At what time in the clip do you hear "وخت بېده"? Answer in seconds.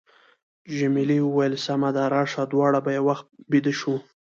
3.09-3.73